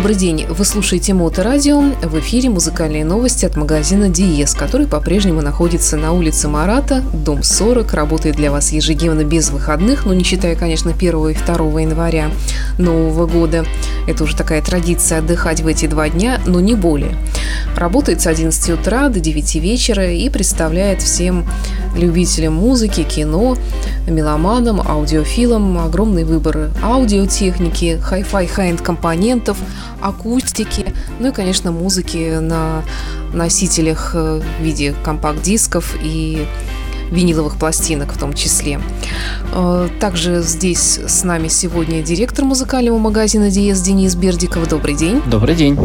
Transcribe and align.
Добрый 0.00 0.16
день. 0.16 0.46
Вы 0.48 0.64
слушаете 0.64 1.12
Моторадио. 1.12 1.78
В 1.78 2.18
эфире 2.20 2.48
музыкальные 2.48 3.04
новости 3.04 3.44
от 3.44 3.58
магазина 3.58 4.08
Диез, 4.08 4.54
который 4.54 4.86
по-прежнему 4.86 5.42
находится 5.42 5.98
на 5.98 6.14
улице 6.14 6.48
Марата, 6.48 7.04
дом 7.12 7.42
40. 7.42 7.92
Работает 7.92 8.36
для 8.36 8.50
вас 8.50 8.72
ежедневно 8.72 9.24
без 9.24 9.50
выходных, 9.50 10.06
но 10.06 10.14
не 10.14 10.24
считая, 10.24 10.56
конечно, 10.56 10.92
1 10.92 11.28
и 11.28 11.34
2 11.34 11.80
января 11.82 12.30
Нового 12.78 13.26
года. 13.26 13.66
Это 14.06 14.24
уже 14.24 14.34
такая 14.34 14.62
традиция 14.62 15.18
отдыхать 15.18 15.60
в 15.60 15.66
эти 15.66 15.84
два 15.84 16.08
дня, 16.08 16.40
но 16.46 16.60
не 16.60 16.74
более. 16.74 17.14
Работает 17.76 18.22
с 18.22 18.26
11 18.26 18.70
утра 18.70 19.10
до 19.10 19.20
9 19.20 19.54
вечера 19.56 20.10
и 20.10 20.30
представляет 20.30 21.02
всем 21.02 21.44
любителям 21.94 22.54
музыки, 22.54 23.02
кино, 23.02 23.56
меломанам, 24.08 24.80
аудиофилам 24.80 25.78
огромный 25.78 26.24
выбор 26.24 26.70
аудиотехники, 26.82 27.98
хай-фай 28.02 28.46
хай-энд 28.46 28.80
компонентов, 28.80 29.58
акустики, 30.00 30.94
ну 31.18 31.28
и, 31.28 31.32
конечно, 31.32 31.72
музыки 31.72 32.38
на 32.38 32.82
носителях 33.32 34.12
э, 34.14 34.40
в 34.40 34.62
виде 34.62 34.94
компакт-дисков 35.04 35.96
и 36.02 36.46
виниловых 37.10 37.56
пластинок 37.56 38.12
в 38.12 38.18
том 38.18 38.32
числе. 38.32 38.80
Э, 39.52 39.88
также 40.00 40.42
здесь 40.42 40.98
с 41.06 41.24
нами 41.24 41.48
сегодня 41.48 42.02
директор 42.02 42.44
музыкального 42.44 42.98
магазина 42.98 43.50
Диез 43.50 43.80
Денис 43.80 44.14
Бердиков. 44.14 44.68
Добрый 44.68 44.94
день. 44.94 45.22
Добрый 45.26 45.54
день. 45.54 45.78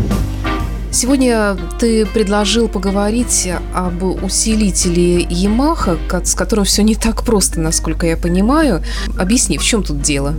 Сегодня 0.91 1.57
ты 1.77 2.05
предложил 2.05 2.69
поговорить 2.69 3.49
об 3.73 4.01
усилителе 4.01 5.23
Yamaha, 5.23 6.23
с 6.23 6.35
которым 6.35 6.63
все 6.63 6.83
не 6.83 6.95
так 6.95 7.23
просто, 7.23 7.59
насколько 7.59 8.07
я 8.07 8.15
понимаю. 8.15 8.81
Объясни, 9.19 9.57
в 9.57 9.63
чем 9.63 9.83
тут 9.83 10.01
дело? 10.01 10.33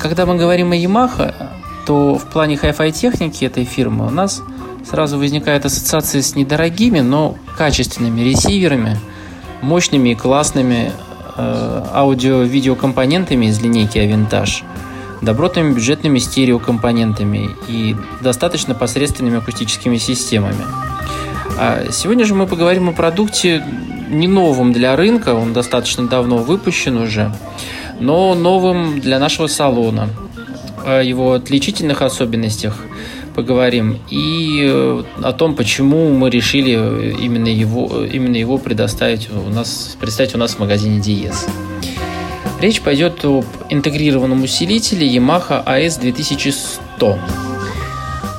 Когда 0.00 0.26
мы 0.26 0.36
говорим 0.36 0.72
о 0.72 0.74
Yamaha, 0.74 1.51
то 1.86 2.16
в 2.16 2.24
плане 2.26 2.56
Hi-Fi 2.56 2.92
техники 2.92 3.44
этой 3.44 3.64
фирмы 3.64 4.06
у 4.06 4.10
нас 4.10 4.42
сразу 4.88 5.18
возникает 5.18 5.64
ассоциация 5.64 6.22
с 6.22 6.34
недорогими, 6.34 7.00
но 7.00 7.36
качественными 7.56 8.20
ресиверами, 8.20 8.98
мощными 9.60 10.10
и 10.10 10.14
классными 10.14 10.92
э, 11.36 11.84
аудио-видеокомпонентами 11.94 13.46
из 13.46 13.60
линейки 13.60 13.98
Avintage– 13.98 14.64
добротными 15.22 15.72
бюджетными 15.72 16.18
стереокомпонентами 16.18 17.50
и 17.68 17.96
достаточно 18.20 18.74
посредственными 18.74 19.38
акустическими 19.38 19.96
системами. 19.96 20.64
А 21.58 21.86
сегодня 21.90 22.24
же 22.24 22.34
мы 22.34 22.46
поговорим 22.46 22.88
о 22.88 22.92
продукте 22.92 23.64
не 24.10 24.28
новом 24.28 24.72
для 24.72 24.96
рынка, 24.96 25.34
он 25.34 25.52
достаточно 25.52 26.06
давно 26.06 26.38
выпущен 26.38 26.96
уже, 26.96 27.32
но 28.00 28.34
новым 28.34 29.00
для 29.00 29.18
нашего 29.18 29.46
салона. 29.46 30.08
О 30.84 31.00
его 31.00 31.34
отличительных 31.34 32.02
особенностях 32.02 32.76
поговорим 33.34 33.98
и 34.10 34.66
э, 34.68 35.02
о 35.22 35.32
том, 35.32 35.54
почему 35.54 36.10
мы 36.12 36.28
решили 36.28 37.14
именно 37.20 37.48
его, 37.48 38.04
именно 38.04 38.36
его 38.36 38.58
предоставить 38.58 39.30
у 39.30 39.48
нас, 39.48 39.96
представить 40.00 40.34
у 40.34 40.38
нас 40.38 40.54
в 40.54 40.58
магазине 40.58 41.00
Диез. 41.00 41.46
Речь 42.60 42.80
пойдет 42.80 43.24
об 43.24 43.44
интегрированном 43.70 44.42
усилителе 44.42 45.08
Yamaha 45.08 45.64
AS2100. 45.64 47.18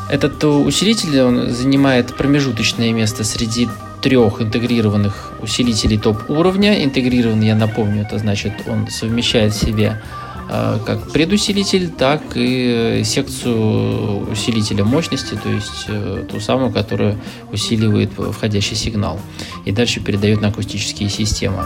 Этот 0.09 0.43
усилитель 0.43 1.21
он 1.21 1.49
занимает 1.49 2.15
промежуточное 2.15 2.91
место 2.93 3.23
среди 3.23 3.67
трех 4.01 4.41
интегрированных 4.41 5.33
усилителей 5.41 5.97
топ-уровня. 5.97 6.83
Интегрированный, 6.83 7.47
я 7.47 7.55
напомню, 7.55 8.03
это 8.03 8.19
значит, 8.19 8.53
он 8.67 8.87
совмещает 8.89 9.53
в 9.53 9.59
себе 9.59 9.99
э, 10.01 10.22
как 10.49 11.11
предусилитель, 11.11 11.89
так 11.89 12.21
и 12.35 13.01
секцию 13.05 14.29
усилителя 14.31 14.83
мощности, 14.83 15.39
то 15.41 15.49
есть 15.49 15.85
э, 15.87 16.25
ту 16.29 16.39
самую, 16.39 16.71
которая 16.71 17.17
усиливает 17.51 18.11
входящий 18.13 18.75
сигнал 18.75 19.19
и 19.65 19.71
дальше 19.71 19.99
передает 19.99 20.41
на 20.41 20.49
акустические 20.49 21.09
системы. 21.09 21.63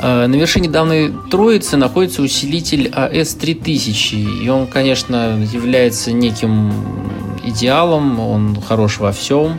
Э, 0.00 0.26
на 0.26 0.34
вершине 0.34 0.68
данной 0.68 1.12
троицы 1.30 1.76
находится 1.76 2.22
усилитель 2.22 2.88
AS3000, 2.88 4.44
и 4.44 4.48
он, 4.48 4.66
конечно, 4.66 5.40
является 5.52 6.12
неким 6.12 6.72
идеалом, 7.42 8.20
он 8.20 8.60
хорош 8.60 8.98
во 8.98 9.12
всем. 9.12 9.58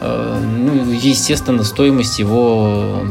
Э, 0.00 0.40
ну, 0.40 0.92
естественно, 0.92 1.64
стоимость 1.64 2.18
его 2.18 3.02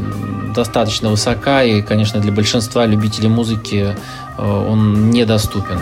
достаточно 0.53 1.09
высока, 1.09 1.63
и, 1.63 1.81
конечно, 1.81 2.19
для 2.19 2.31
большинства 2.31 2.85
любителей 2.85 3.29
музыки 3.29 3.95
э, 4.37 4.65
он 4.69 5.09
недоступен. 5.09 5.79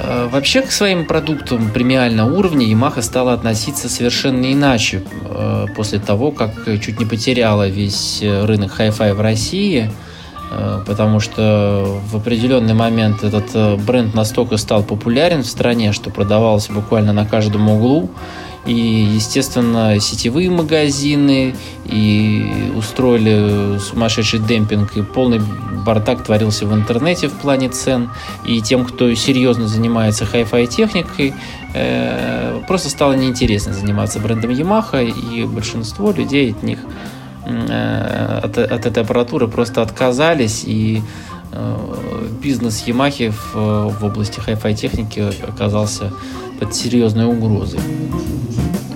Э, 0.00 0.28
вообще 0.30 0.62
к 0.62 0.70
своим 0.70 1.06
продуктам 1.06 1.70
премиального 1.70 2.32
уровня 2.32 2.66
Yamaha 2.66 3.02
стала 3.02 3.32
относиться 3.32 3.88
совершенно 3.88 4.52
иначе 4.52 5.02
э, 5.28 5.66
после 5.74 5.98
того, 5.98 6.30
как 6.30 6.52
чуть 6.80 6.98
не 6.98 7.06
потеряла 7.06 7.68
весь 7.68 8.22
рынок 8.22 8.78
Hi-Fi 8.78 9.14
в 9.14 9.20
России, 9.20 9.90
потому 10.86 11.18
что 11.18 12.00
в 12.08 12.16
определенный 12.16 12.74
момент 12.74 13.24
этот 13.24 13.80
бренд 13.80 14.14
настолько 14.14 14.58
стал 14.58 14.84
популярен 14.84 15.42
в 15.42 15.46
стране, 15.46 15.92
что 15.92 16.10
продавался 16.10 16.72
буквально 16.72 17.12
на 17.12 17.26
каждом 17.26 17.68
углу, 17.68 18.08
и, 18.66 18.72
естественно, 18.72 19.98
сетевые 20.00 20.50
магазины, 20.50 21.54
и 21.84 22.72
устроили 22.76 23.78
сумасшедший 23.78 24.40
демпинг, 24.40 24.96
и 24.96 25.02
полный 25.02 25.40
бардак 25.86 26.24
творился 26.24 26.66
в 26.66 26.74
интернете 26.74 27.28
в 27.28 27.34
плане 27.34 27.68
цен. 27.68 28.10
И 28.44 28.60
тем, 28.60 28.84
кто 28.84 29.14
серьезно 29.14 29.68
занимается 29.68 30.26
хай-фай 30.26 30.66
техникой, 30.66 31.32
э, 31.74 32.60
просто 32.66 32.90
стало 32.90 33.12
неинтересно 33.12 33.72
заниматься 33.72 34.18
брендом 34.18 34.50
Yamaha, 34.50 35.08
и 35.08 35.44
большинство 35.44 36.10
людей 36.10 36.50
от 36.50 36.62
них, 36.64 36.80
э, 37.46 38.40
от, 38.42 38.58
от 38.58 38.86
этой 38.86 39.02
аппаратуры 39.04 39.46
просто 39.46 39.80
отказались, 39.80 40.64
и 40.66 41.02
э, 41.52 42.28
бизнес 42.42 42.82
Yamaha 42.84 43.30
в, 43.30 43.98
в 44.00 44.04
области 44.04 44.40
хай-фай 44.40 44.74
техники 44.74 45.22
оказался 45.46 46.12
под 46.58 46.74
серьезной 46.74 47.26
угрозой. 47.26 47.80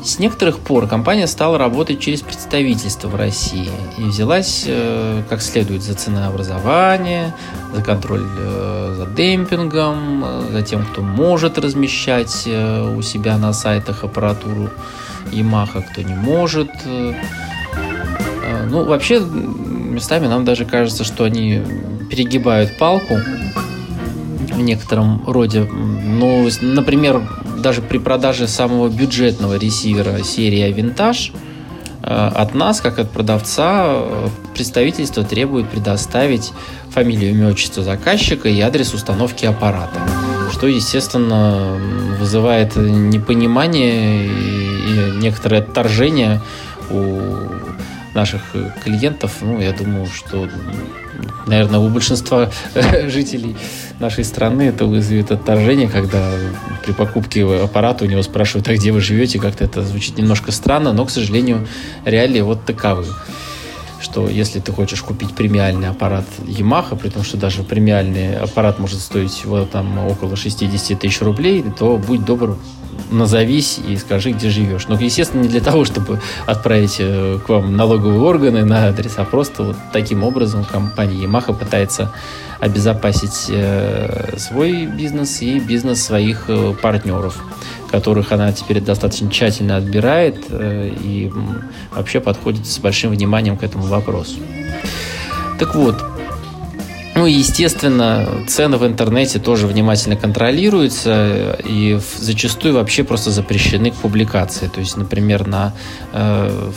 С 0.03 0.19
некоторых 0.19 0.61
пор 0.61 0.87
компания 0.87 1.27
стала 1.27 1.59
работать 1.59 2.01
через 2.01 2.23
представительство 2.23 3.09
в 3.09 3.17
России 3.17 3.71
и 3.99 4.03
взялась 4.03 4.65
э, 4.67 5.23
как 5.29 5.43
следует 5.43 5.83
за 5.83 5.95
ценообразование, 5.95 7.35
за 7.75 7.83
контроль 7.83 8.25
э, 8.39 8.95
за 8.97 9.07
демпингом, 9.07 10.25
э, 10.25 10.49
за 10.53 10.63
тем, 10.63 10.87
кто 10.87 11.03
может 11.03 11.59
размещать 11.59 12.47
у 12.47 13.03
себя 13.03 13.37
на 13.37 13.53
сайтах 13.53 14.03
аппаратуру 14.03 14.71
Yamaha, 15.33 15.85
кто 15.91 16.03
не 16.03 16.15
может. 16.15 16.71
Ну, 18.71 18.85
вообще, 18.85 19.21
местами 19.21 20.27
нам 20.27 20.45
даже 20.45 20.65
кажется, 20.65 21.05
что 21.05 21.25
они 21.25 21.63
перегибают 22.11 22.79
палку 22.79 23.19
в 24.53 24.61
некотором 24.61 25.23
роде. 25.27 25.63
Ну, 25.63 26.49
например, 26.63 27.23
даже 27.61 27.83
при 27.83 27.99
продаже 27.99 28.49
самого 28.49 28.89
бюджетного 28.89 29.57
ресивера 29.57 30.23
серии 30.23 30.67
Vintage 30.73 31.33
э, 32.03 32.31
от 32.35 32.55
нас, 32.55 32.81
как 32.81 32.99
от 32.99 33.11
продавца, 33.11 33.85
э, 33.87 34.29
представительство 34.55 35.25
требует 35.25 35.69
предоставить 35.69 36.53
фамилию, 36.91 37.31
имя, 37.31 37.49
отчество 37.51 37.83
заказчика 37.83 38.49
и 38.49 38.61
адрес 38.61 38.95
установки 38.95 39.47
аппарата, 39.47 40.01
что, 40.53 40.67
естественно, 40.67 41.79
вызывает 42.19 42.77
непонимание 42.77 44.27
и 44.27 45.17
некоторое 45.19 45.59
отторжение 45.59 46.41
у 46.91 47.21
наших 48.15 48.43
клиентов. 48.83 49.39
Ну, 49.41 49.61
я 49.61 49.73
думаю, 49.73 50.07
что, 50.07 50.49
наверное, 51.47 51.79
у 51.81 51.89
большинства 51.89 52.51
жителей 53.07 53.57
нашей 53.99 54.25
страны 54.25 54.63
это 54.63 54.87
вызовет 54.87 55.31
отторжение, 55.31 55.89
когда 55.89 56.33
при 56.85 56.93
покупке 56.93 57.45
аппарата 57.45 58.05
у 58.05 58.09
него 58.09 58.23
спрашивают, 58.23 58.69
а 58.69 58.75
где 58.75 58.93
вы 58.93 59.01
живете, 59.01 59.39
как-то 59.39 59.65
это 59.65 59.83
звучит 59.83 60.19
немножко 60.19 60.53
странно, 60.53 60.93
но, 60.93 61.05
к 61.05 61.11
сожалению, 61.11 61.67
реалии 62.05 62.41
вот 62.41 62.65
таковы 62.65 63.07
что 64.01 64.29
если 64.29 64.61
ты 64.61 64.73
хочешь 64.73 65.03
купить 65.03 65.35
премиальный 65.35 65.89
аппарат 65.89 66.25
Yamaha, 66.39 66.97
при 66.97 67.11
том, 67.11 67.23
что 67.23 67.37
даже 67.37 67.63
премиальный 67.63 68.37
аппарат 68.37 68.79
может 68.79 68.99
стоить 68.99 69.31
всего 69.31 69.65
там 69.65 69.99
около 69.99 70.37
60 70.37 70.99
тысяч 70.99 71.21
рублей, 71.21 71.65
то 71.79 71.97
будь 71.97 72.25
добр, 72.25 72.59
назовись 73.11 73.79
и 73.87 73.97
скажи, 73.97 74.33
где 74.33 74.51
живешь. 74.51 74.89
Но, 74.89 74.99
естественно, 74.99 75.43
не 75.43 75.49
для 75.49 75.61
того, 75.61 75.85
чтобы 75.85 76.21
отправить 76.47 76.97
э, 76.99 77.39
к 77.45 77.49
вам 77.49 77.77
налоговые 77.77 78.21
органы 78.21 78.65
на 78.65 78.89
адрес, 78.89 79.15
а 79.17 79.25
просто 79.25 79.63
вот 79.63 79.77
таким 79.93 80.23
образом 80.23 80.65
компания 80.65 81.25
Yamaha 81.25 81.57
пытается 81.57 82.13
обезопасить 82.61 83.47
э, 83.49 84.37
свой 84.39 84.87
бизнес 84.87 85.43
и 85.43 85.59
бизнес 85.59 86.03
своих 86.03 86.45
э, 86.49 86.75
партнеров, 86.81 87.43
которых 87.91 88.33
она 88.33 88.53
теперь 88.53 88.81
достаточно 88.81 89.31
тщательно 89.31 89.77
отбирает 89.77 90.45
и 90.51 91.33
вообще 91.95 92.21
подходит 92.21 92.67
с 92.67 92.79
большим 92.79 93.11
вниманием 93.11 93.57
к 93.57 93.65
этому 93.65 93.85
вопросу. 93.85 94.37
Так 95.59 95.75
вот, 95.75 96.10
Ну 97.21 97.27
и, 97.27 97.35
естественно, 97.35 98.27
цены 98.49 98.79
в 98.79 98.87
интернете 98.87 99.39
тоже 99.39 99.67
внимательно 99.67 100.17
контролируются 100.17 101.55
и 101.63 102.01
зачастую 102.17 102.73
вообще 102.73 103.05
просто 103.05 103.31
запрещены 103.31 103.91
к 103.91 103.95
публикации. 103.97 104.69
То 104.69 104.81
есть, 104.81 104.97
например, 104.97 105.47
на, 105.47 105.75
э, 106.15 106.71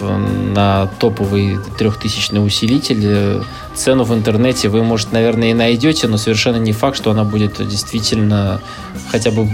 на 0.00 0.86
топовый 0.98 1.58
трехтысячный 1.78 2.42
усилитель 2.42 3.02
э, 3.02 3.42
цену 3.74 4.04
в 4.04 4.14
интернете 4.14 4.70
вы, 4.70 4.82
может, 4.82 5.12
наверное, 5.12 5.50
и 5.50 5.52
найдете, 5.52 6.08
но 6.08 6.16
совершенно 6.16 6.56
не 6.56 6.72
факт, 6.72 6.96
что 6.96 7.10
она 7.10 7.24
будет 7.24 7.58
действительно 7.68 8.62
хотя 9.10 9.30
бы, 9.30 9.46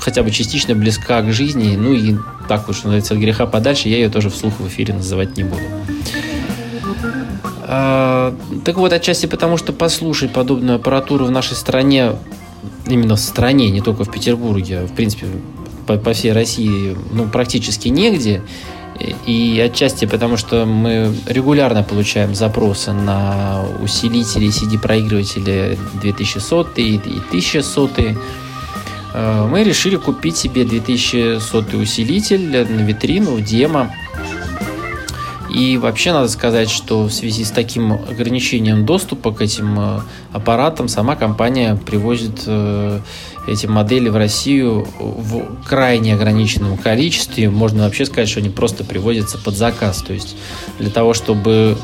хотя 0.00 0.22
бы 0.22 0.30
частично 0.30 0.74
близка 0.74 1.22
к 1.22 1.32
жизни. 1.32 1.76
Ну 1.76 1.94
и 1.94 2.16
так 2.46 2.66
вот, 2.66 2.76
что 2.76 2.88
называется, 2.88 3.14
от 3.14 3.20
греха 3.20 3.46
подальше, 3.46 3.88
я 3.88 3.96
ее 3.96 4.10
тоже 4.10 4.28
вслух 4.28 4.60
в 4.60 4.68
эфире 4.68 4.92
называть 4.92 5.38
не 5.38 5.44
буду. 5.44 5.62
А, 7.74 8.34
так 8.66 8.76
вот, 8.76 8.92
отчасти 8.92 9.24
потому, 9.24 9.56
что 9.56 9.72
послушать 9.72 10.30
подобную 10.30 10.76
аппаратуру 10.76 11.24
в 11.24 11.30
нашей 11.30 11.56
стране, 11.56 12.12
именно 12.86 13.16
в 13.16 13.20
стране, 13.20 13.70
не 13.70 13.80
только 13.80 14.04
в 14.04 14.10
Петербурге, 14.10 14.80
а 14.80 14.86
в 14.86 14.92
принципе, 14.92 15.26
по, 15.86 15.96
по 15.96 16.12
всей 16.12 16.32
России, 16.32 16.94
ну, 17.12 17.26
практически 17.28 17.88
негде. 17.88 18.42
И 19.24 19.58
отчасти 19.64 20.04
потому, 20.04 20.36
что 20.36 20.66
мы 20.66 21.14
регулярно 21.26 21.82
получаем 21.82 22.34
запросы 22.34 22.92
на 22.92 23.64
усилители 23.82 24.48
CD-проигрыватели 24.48 25.78
2100 26.02 26.68
и 26.76 26.98
1100. 26.98 27.90
А, 29.14 29.48
мы 29.48 29.64
решили 29.64 29.96
купить 29.96 30.36
себе 30.36 30.66
2100 30.66 31.78
усилитель 31.78 32.50
на 32.50 32.82
витрину, 32.82 33.36
в 33.36 33.42
демо. 33.42 33.90
И 35.52 35.76
вообще 35.76 36.12
надо 36.12 36.28
сказать, 36.28 36.70
что 36.70 37.04
в 37.04 37.12
связи 37.12 37.44
с 37.44 37.50
таким 37.50 37.92
ограничением 37.92 38.86
доступа 38.86 39.32
к 39.32 39.42
этим 39.42 39.78
э, 39.78 40.00
аппаратам 40.32 40.88
сама 40.88 41.14
компания 41.14 41.76
привозит 41.76 42.44
э, 42.46 43.00
эти 43.46 43.66
модели 43.66 44.08
в 44.08 44.16
Россию 44.16 44.86
в 44.98 45.62
крайне 45.66 46.14
ограниченном 46.14 46.78
количестве. 46.78 47.50
Можно 47.50 47.84
вообще 47.84 48.06
сказать, 48.06 48.30
что 48.30 48.40
они 48.40 48.48
просто 48.48 48.82
приводятся 48.82 49.36
под 49.36 49.54
заказ. 49.54 50.02
То 50.02 50.14
есть 50.14 50.36
для 50.78 50.88
того, 50.88 51.12
чтобы 51.12 51.76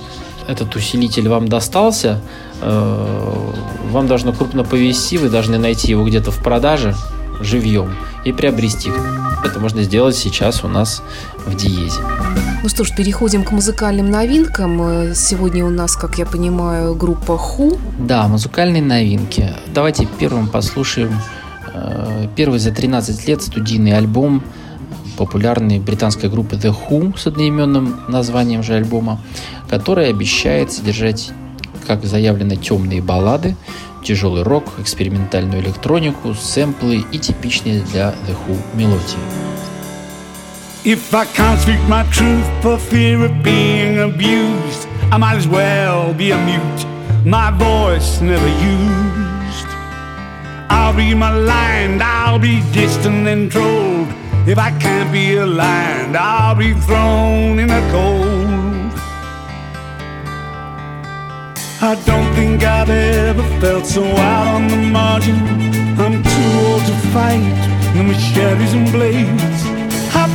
этот 0.47 0.75
усилитель 0.75 1.29
вам 1.29 1.49
достался, 1.49 2.23
э, 2.63 3.53
вам 3.91 4.07
должно 4.07 4.33
крупно 4.33 4.65
повести, 4.65 5.19
вы 5.19 5.29
должны 5.29 5.59
найти 5.59 5.91
его 5.91 6.07
где-то 6.07 6.31
в 6.31 6.43
продаже 6.43 6.97
живьем 7.41 7.95
и 8.25 8.33
приобрести. 8.33 8.91
Это 9.45 9.61
можно 9.61 9.83
сделать 9.83 10.17
сейчас 10.17 10.65
у 10.65 10.69
нас 10.69 11.03
в 11.45 11.55
Диезе. 11.55 12.01
Ну 12.61 12.69
что 12.69 12.83
ж, 12.83 12.93
переходим 12.93 13.45
к 13.45 13.53
музыкальным 13.53 14.11
новинкам. 14.11 14.83
Э, 14.83 15.15
сегодня 15.15 15.65
у 15.65 15.71
нас, 15.71 15.95
как 15.95 16.19
я 16.19 16.27
понимаю, 16.27 16.97
группа 16.97 17.39
Ху. 17.39 17.79
Да, 18.01 18.27
музыкальные 18.27 18.83
новинки. 18.83 19.55
Давайте 19.73 20.09
первым 20.19 20.49
послушаем 20.49 21.13
э, 21.73 22.27
первый 22.35 22.59
за 22.59 22.73
13 22.73 23.29
лет 23.29 23.43
студийный 23.43 23.93
альбом 23.93 24.43
популярной 25.17 25.79
британской 25.79 26.29
группы 26.29 26.57
The 26.57 26.75
Who 26.75 27.17
с 27.17 27.29
одноименным 27.29 28.01
названием 28.09 28.65
же 28.65 28.75
альбома, 28.75 29.21
который 29.71 30.09
обещает 30.11 30.73
содержать, 30.73 31.31
как 31.87 32.05
заявлено, 32.05 32.57
темные 32.57 33.01
баллады, 33.01 33.57
тяжелый 34.05 34.43
рок, 34.43 34.65
экспериментальную 34.79 35.63
электронику, 35.63 36.35
сэмплы 36.35 37.05
и 37.13 37.19
типичные 37.21 37.83
для 37.83 38.15
The 38.27 38.37
Who 38.49 38.59
мелодии. 38.75 39.58
If 40.91 41.13
I 41.13 41.27
can't 41.27 41.61
speak 41.61 41.83
my 41.87 42.03
truth 42.05 42.49
for 42.63 42.79
fear 42.79 43.23
of 43.27 43.43
being 43.43 43.99
abused, 43.99 44.89
I 45.13 45.19
might 45.19 45.37
as 45.37 45.47
well 45.47 46.15
be 46.15 46.31
a 46.31 46.39
mute, 46.47 47.27
my 47.27 47.51
voice 47.51 48.23
never 48.23 48.49
used. 48.49 49.69
I'll 50.71 50.97
be 50.97 51.13
maligned, 51.13 52.03
I'll 52.03 52.39
be 52.39 52.63
distant 52.73 53.29
and 53.29 53.53
trolled. 53.53 54.09
If 54.49 54.57
I 54.57 54.71
can't 54.79 55.13
be 55.13 55.37
aligned, 55.37 56.17
I'll 56.17 56.55
be 56.55 56.73
thrown 56.73 57.59
in 57.59 57.69
the 57.69 57.85
cold. 57.93 58.93
I 61.83 62.03
don't 62.07 62.35
think 62.35 62.65
I've 62.65 62.89
ever 62.89 63.43
felt 63.61 63.85
so 63.85 64.07
out 64.07 64.55
on 64.55 64.69
the 64.69 64.79
margin. 64.79 65.37
I'm 66.01 66.23
too 66.23 66.51
old 66.65 66.83
to 66.87 66.95
fight 67.13 67.45
the 67.93 68.03
machetes 68.05 68.73
and 68.73 68.91
blades. 68.91 69.68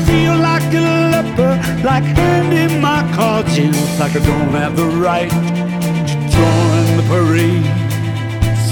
Feel 0.07 0.36
like 0.38 0.74
a 0.74 0.81
leper, 1.13 1.54
like 1.84 2.04
handing 2.04 2.81
my 2.81 3.01
cards 3.16 3.57
in, 3.57 3.74
like 4.00 4.16
I 4.16 4.24
don't 4.25 4.54
have 4.62 4.75
the 4.75 4.88
right 5.07 5.30
to 5.30 6.16
join 6.38 6.86
the 7.00 7.06
parades. 7.12 8.66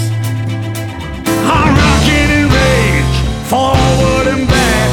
I'm 1.56 1.72
rocking 1.82 2.30
in 2.38 2.46
rage, 2.58 3.14
forward 3.50 4.26
and 4.34 4.46
back. 4.48 4.90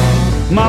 My 0.50 0.68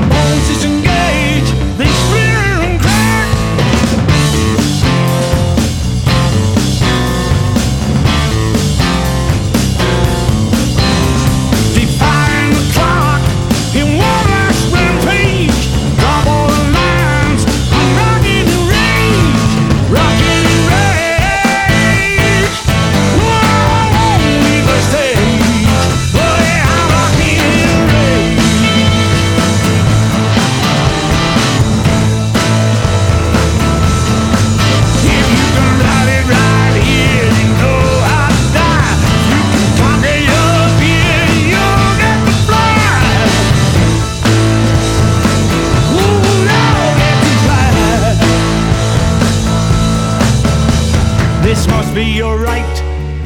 be 52.01 52.19
right 52.19 52.77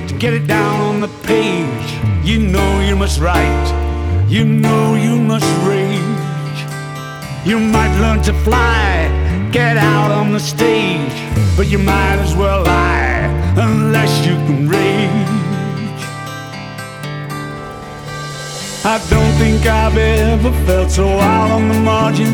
to 0.05 0.13
get 0.17 0.33
it 0.33 0.47
down 0.47 0.81
on 0.81 0.99
the 0.99 1.07
page. 1.23 1.87
You 2.25 2.39
know 2.39 2.81
you 2.81 2.93
must 2.97 3.21
write, 3.21 3.67
you 4.27 4.43
know 4.43 4.95
you 4.95 5.15
must 5.31 5.49
rage. 5.65 6.59
You 7.45 7.57
might 7.57 7.93
learn 8.03 8.21
to 8.23 8.33
fly, 8.43 8.89
get 9.53 9.77
out 9.77 10.11
on 10.11 10.33
the 10.33 10.41
stage, 10.41 11.17
but 11.55 11.67
you 11.67 11.79
might 11.79 12.19
as 12.25 12.35
well 12.35 12.63
lie 12.63 13.23
unless 13.55 14.13
you 14.27 14.35
can 14.45 14.67
rage. 14.67 16.01
I 18.93 18.97
don't 19.13 19.35
think 19.41 19.65
I've 19.65 19.97
ever 19.97 20.51
felt 20.65 20.91
so 20.91 21.07
out 21.07 21.49
on 21.49 21.69
the 21.69 21.79
margin. 21.79 22.33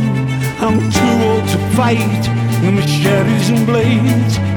I'm 0.66 0.80
too 0.98 1.14
old 1.30 1.46
to 1.54 1.60
fight 1.78 2.24
the 2.64 2.72
machetes 2.72 3.50
and 3.50 3.64
blades. 3.68 4.51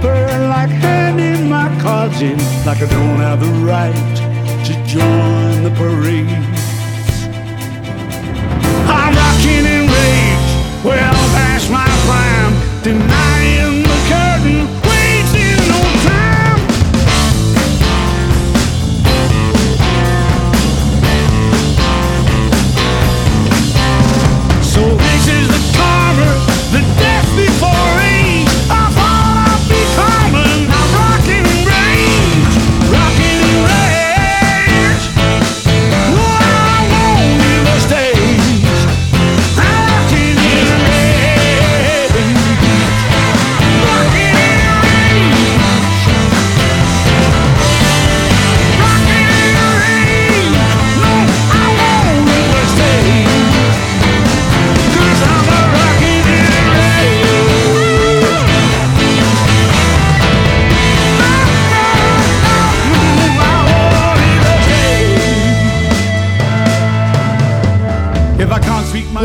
Feel 0.00 0.48
like 0.48 0.62
like 0.62 0.70
handing 0.70 1.48
my 1.48 1.68
cards 1.82 2.22
like 2.64 2.80
I 2.80 2.86
don't 2.86 3.18
have 3.26 3.40
the 3.40 3.52
right 3.66 4.14
to 4.66 4.72
join 4.86 5.64
the 5.64 5.72
parade. 5.80 6.28
I'm 8.86 9.12
rocking 9.20 9.64
in 9.74 9.84
rage, 9.96 10.84
well 10.84 11.14
past 11.34 11.68
my 11.70 11.88
prime, 12.06 12.82
denying 12.84 13.31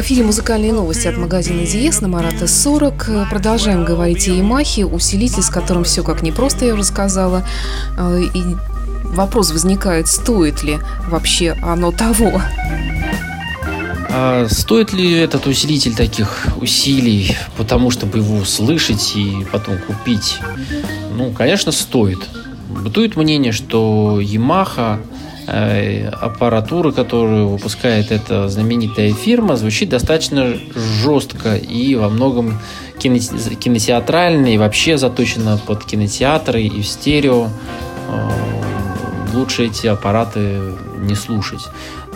эфире 0.01 0.23
музыкальные 0.23 0.73
новости 0.73 1.07
от 1.07 1.17
магазина 1.17 1.65
Диес 1.65 2.01
на 2.01 2.07
Марата 2.07 2.45
40. 2.45 3.29
Продолжаем 3.29 3.83
говорить 3.85 4.27
о 4.27 4.31
Ямахе, 4.31 4.85
усилитель, 4.85 5.41
с 5.41 5.49
которым 5.49 5.83
все 5.85 6.03
как 6.03 6.21
непросто, 6.21 6.65
я 6.65 6.73
уже 6.73 6.83
сказала. 6.83 7.43
А, 7.97 8.19
и 8.19 8.43
вопрос 9.05 9.51
возникает, 9.51 10.07
стоит 10.07 10.61
ли 10.61 10.77
вообще 11.07 11.55
оно 11.63 11.91
того? 11.91 12.41
А 14.09 14.47
стоит 14.49 14.93
ли 14.93 15.11
этот 15.13 15.47
усилитель 15.47 15.95
таких 15.95 16.47
усилий, 16.57 17.35
потому 17.55 17.89
чтобы 17.89 18.19
его 18.19 18.37
услышать 18.37 19.15
и 19.15 19.47
потом 19.51 19.77
купить? 19.79 20.39
Ну, 21.15 21.31
конечно, 21.31 21.71
стоит. 21.71 22.19
Бытует 22.69 23.15
мнение, 23.15 23.51
что 23.51 24.19
Yamaha 24.21 24.99
аппаратура, 25.47 26.91
которую 26.91 27.47
выпускает 27.47 28.11
эта 28.11 28.49
знаменитая 28.49 29.13
фирма, 29.13 29.55
звучит 29.55 29.89
достаточно 29.89 30.53
жестко 30.75 31.55
и 31.55 31.95
во 31.95 32.09
многом 32.09 32.59
кинотеатрально 32.99 34.47
и 34.53 34.57
вообще 34.57 34.97
заточена 34.97 35.57
под 35.65 35.85
кинотеатры 35.85 36.63
и 36.63 36.81
в 36.81 36.87
стерео. 36.87 37.47
Э, 38.09 38.29
лучше 39.33 39.65
эти 39.65 39.87
аппараты 39.87 40.59
не 40.97 41.15
слушать. 41.15 41.67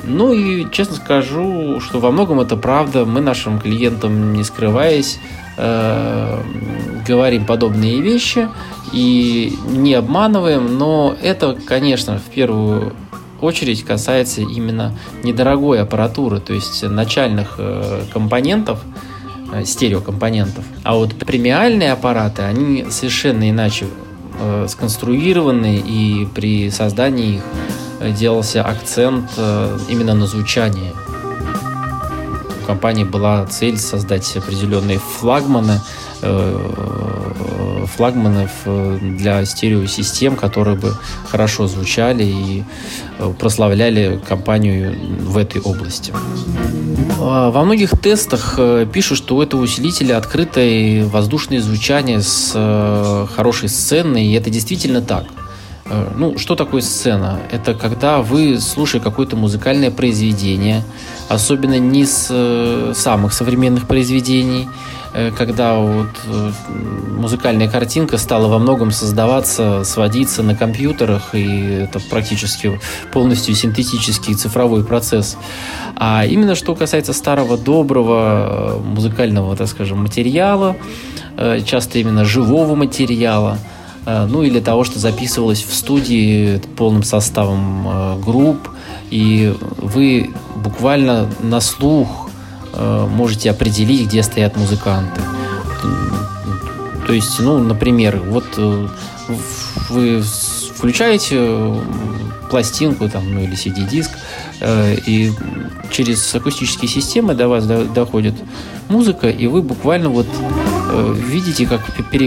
Ну 0.03 0.33
и 0.33 0.69
честно 0.71 0.95
скажу, 0.95 1.79
что 1.79 1.99
во 1.99 2.11
многом 2.11 2.39
это 2.39 2.57
правда. 2.57 3.05
Мы 3.05 3.21
нашим 3.21 3.59
клиентам, 3.59 4.33
не 4.33 4.43
скрываясь, 4.43 5.19
э, 5.57 6.41
говорим 7.07 7.45
подобные 7.45 8.01
вещи 8.01 8.49
и 8.91 9.55
не 9.67 9.93
обманываем, 9.93 10.77
но 10.77 11.15
это, 11.21 11.55
конечно, 11.65 12.17
в 12.17 12.33
первую 12.33 12.93
очередь 13.41 13.83
касается 13.83 14.41
именно 14.41 14.97
недорогой 15.23 15.81
аппаратуры, 15.81 16.39
то 16.39 16.53
есть 16.53 16.83
начальных 16.83 17.55
э, 17.57 18.03
компонентов, 18.13 18.79
э, 19.53 19.65
стереокомпонентов. 19.65 20.63
А 20.83 20.95
вот 20.95 21.15
премиальные 21.15 21.91
аппараты, 21.91 22.43
они 22.43 22.85
совершенно 22.89 23.49
иначе 23.49 23.85
э, 24.39 24.67
сконструированы, 24.69 25.77
и 25.77 26.27
при 26.33 26.69
создании 26.69 27.41
их 28.01 28.15
делался 28.15 28.63
акцент 28.63 29.29
именно 29.87 30.15
на 30.15 30.25
звучание. 30.25 30.91
У 32.63 32.65
компании 32.65 33.03
была 33.03 33.45
цель 33.45 33.77
создать 33.77 34.35
определенные 34.35 34.97
флагманы, 34.97 35.81
флагманов 37.87 38.51
э, 38.65 38.97
для 39.01 39.43
стереосистем, 39.45 40.35
которые 40.35 40.77
бы 40.77 40.95
хорошо 41.27 41.67
звучали 41.67 42.23
и 42.23 42.63
прославляли 43.39 44.19
компанию 44.27 44.95
в 45.19 45.37
этой 45.37 45.61
области. 45.61 46.13
А, 47.19 47.51
во 47.51 47.63
многих 47.63 47.99
тестах 47.99 48.59
пишут, 48.93 49.17
что 49.17 49.35
у 49.35 49.41
этого 49.41 49.61
усилителя 49.61 50.17
открытое 50.17 51.05
воздушное 51.05 51.61
звучание 51.61 52.21
с 52.21 53.27
хорошей 53.35 53.69
сценой, 53.69 54.25
и 54.25 54.33
это 54.33 54.49
действительно 54.49 55.01
так– 55.01 55.25
Э, 55.91 56.09
ну, 56.15 56.37
что 56.37 56.55
такое 56.55 56.81
сцена? 56.81 57.39
Это 57.51 57.73
когда 57.73 58.21
вы, 58.21 58.59
слушая 58.59 59.01
какое-то 59.01 59.35
музыкальное 59.35 59.91
произведение, 59.91 60.83
особенно 61.27 61.79
не 61.79 62.05
с 62.05 62.27
э, 62.29 62.93
самых 62.95 63.33
современных 63.33 63.87
произведений, 63.87 64.69
э, 64.69 65.00
когда 65.37 65.77
вот 65.77 66.09
музыкальная 67.17 67.69
картинка 67.69 68.17
стала 68.17 68.47
во 68.47 68.59
многом 68.59 68.91
создаваться, 68.91 69.83
сводиться 69.83 70.43
на 70.43 70.55
компьютерах, 70.55 71.35
и 71.35 71.83
это 71.83 71.99
практически 71.99 72.79
полностью 73.11 73.53
синтетический 73.55 74.33
цифровой 74.35 74.83
процесс. 74.83 75.37
А 75.95 76.25
именно 76.25 76.55
что 76.55 76.75
касается 76.75 77.13
старого 77.13 77.57
доброго 77.57 78.81
музыкального, 78.83 79.55
так 79.55 79.67
скажем, 79.67 80.03
материала, 80.03 80.75
часто 81.65 81.99
именно 81.99 82.25
живого 82.25 82.75
материала– 82.75 83.57
Э, 84.05 84.25
ну 84.25 84.43
или 84.43 84.59
того, 84.59 84.83
что 84.83 84.99
записывалось 84.99 85.63
в 85.63 85.73
студии 85.73 86.57
полным 86.75 87.03
составом 87.03 87.87
э, 87.87 88.19
групп, 88.19 88.69
и 89.09 89.55
вы 89.77 90.31
буквально 90.55 91.29
на 91.41 91.59
слух 91.61 92.29
э, 92.29 92.30
можете 92.73 93.51
определить, 93.51 94.07
где 94.07 94.23
стоят 94.23 94.57
музыканты. 94.57 95.21
То 97.07 97.13
есть, 97.13 97.39
ну, 97.39 97.59
например, 97.59 98.21
вот 98.25 98.45
вы 99.89 100.21
включаете 100.21 101.75
пластинку 102.49 103.09
там, 103.09 103.33
ну, 103.33 103.41
или 103.41 103.53
CD-диск, 103.53 104.11
и 105.05 105.31
через 105.91 106.33
акустические 106.35 106.89
системы 106.89 107.33
до 107.33 107.47
вас 107.47 107.65
доходит 107.65 108.35
музыка, 108.89 109.29
и 109.29 109.47
вы 109.47 109.61
буквально 109.61 110.09
вот 110.09 110.27
Э, 110.27 110.60
видите, 111.13 111.65
как, 111.65 111.81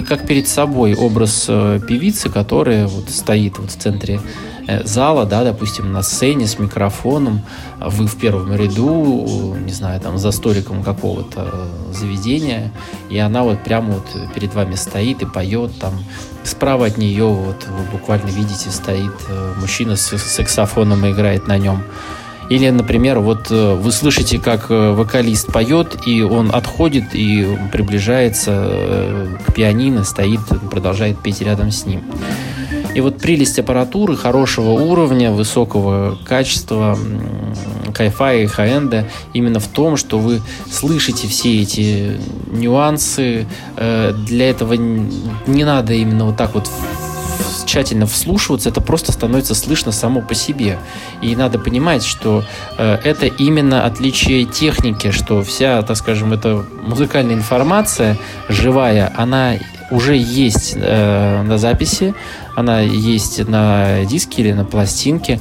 как 0.08 0.26
перед 0.26 0.48
собой 0.48 0.94
образ 0.94 1.46
э, 1.48 1.80
певицы, 1.86 2.30
которая 2.30 2.86
вот 2.86 3.10
стоит 3.10 3.58
вот 3.58 3.70
в 3.70 3.76
центре 3.76 4.20
э, 4.66 4.84
зала, 4.84 5.26
да, 5.26 5.44
допустим, 5.44 5.92
на 5.92 6.02
сцене 6.02 6.46
с 6.46 6.58
микрофоном, 6.58 7.42
вы 7.80 8.06
в 8.06 8.16
первом 8.16 8.54
ряду, 8.54 9.56
не 9.64 9.72
знаю, 9.72 10.00
там 10.00 10.18
за 10.18 10.30
столиком 10.30 10.82
какого-то 10.82 11.68
заведения, 11.92 12.72
и 13.10 13.18
она 13.18 13.42
вот 13.42 13.62
прямо 13.62 13.94
вот 13.94 14.32
перед 14.34 14.54
вами 14.54 14.74
стоит 14.74 15.22
и 15.22 15.26
поет, 15.26 15.78
там. 15.78 15.92
Справа 16.44 16.86
от 16.86 16.98
нее 16.98 17.24
вот 17.24 17.66
вы 17.66 17.90
буквально 17.90 18.28
видите 18.28 18.70
стоит 18.70 19.12
мужчина 19.56 19.96
с 19.96 20.18
саксофоном 20.18 21.06
и 21.06 21.10
играет 21.10 21.48
на 21.48 21.56
нем. 21.56 21.82
Или, 22.50 22.68
например, 22.68 23.20
вот 23.20 23.50
э, 23.50 23.74
вы 23.74 23.90
слышите, 23.90 24.38
как 24.38 24.70
э, 24.70 24.92
вокалист 24.92 25.52
поет, 25.52 26.06
и 26.06 26.22
он 26.22 26.54
отходит 26.54 27.14
и 27.14 27.56
приближается 27.72 28.52
э, 28.54 29.36
к 29.46 29.54
пианино, 29.54 30.04
стоит, 30.04 30.40
продолжает 30.70 31.18
петь 31.22 31.40
рядом 31.40 31.70
с 31.70 31.86
ним. 31.86 32.02
И 32.94 33.00
вот 33.00 33.18
прелесть 33.18 33.58
аппаратуры 33.58 34.16
хорошего 34.16 34.70
уровня, 34.70 35.32
высокого 35.32 36.16
качества, 36.24 36.96
кайфа 37.92 38.34
и 38.34 38.46
хай-энда 38.46 39.08
именно 39.32 39.58
в 39.58 39.66
том, 39.66 39.96
что 39.96 40.18
вы 40.18 40.40
слышите 40.70 41.26
все 41.26 41.62
эти 41.62 42.20
нюансы. 42.52 43.48
Для 43.76 44.48
этого 44.48 44.74
не 44.74 45.64
надо 45.64 45.92
именно 45.92 46.26
вот 46.26 46.36
так 46.36 46.54
вот 46.54 46.70
тщательно 47.66 48.06
вслушиваться, 48.06 48.68
это 48.68 48.80
просто 48.80 49.12
становится 49.12 49.54
слышно 49.54 49.92
само 49.92 50.20
по 50.20 50.34
себе. 50.34 50.78
И 51.22 51.34
надо 51.36 51.58
понимать, 51.58 52.04
что 52.04 52.44
э, 52.78 52.98
это 53.04 53.26
именно 53.26 53.84
отличие 53.84 54.44
техники, 54.44 55.10
что 55.10 55.42
вся, 55.42 55.82
так 55.82 55.96
скажем, 55.96 56.32
эта 56.32 56.64
музыкальная 56.82 57.34
информация 57.34 58.18
живая, 58.48 59.12
она 59.16 59.54
уже 59.90 60.16
есть 60.16 60.74
э, 60.76 61.42
на 61.42 61.58
записи, 61.58 62.14
она 62.56 62.80
есть 62.80 63.46
на 63.46 64.04
диске 64.04 64.42
или 64.42 64.52
на 64.52 64.64
пластинке. 64.64 65.40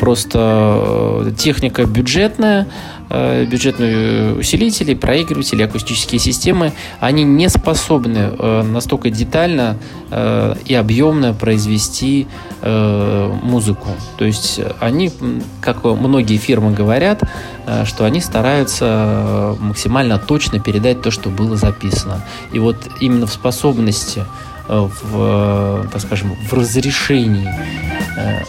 Просто 0.00 1.24
э, 1.26 1.32
техника 1.36 1.84
бюджетная, 1.84 2.66
бюджетные 3.10 4.34
усилители, 4.34 4.94
проигрыватели, 4.94 5.62
акустические 5.62 6.18
системы, 6.18 6.72
они 7.00 7.24
не 7.24 7.48
способны 7.48 8.32
э, 8.38 8.62
настолько 8.62 9.10
детально 9.10 9.78
э, 10.10 10.54
и 10.66 10.74
объемно 10.74 11.32
произвести 11.34 12.26
музыку. 12.60 13.90
То 14.16 14.24
есть 14.24 14.60
они, 14.80 15.12
как 15.60 15.84
многие 15.84 16.38
фирмы 16.38 16.72
говорят, 16.72 17.22
что 17.84 18.04
они 18.04 18.20
стараются 18.20 19.56
максимально 19.60 20.18
точно 20.18 20.58
передать 20.58 21.00
то, 21.00 21.12
что 21.12 21.28
было 21.28 21.56
записано. 21.56 22.24
И 22.52 22.58
вот 22.58 22.76
именно 22.98 23.26
в 23.26 23.32
способности 23.32 24.24
в, 24.68 25.86
так 25.92 26.00
скажем, 26.00 26.34
в 26.50 26.52
разрешении 26.52 27.48
Э, 27.48 27.97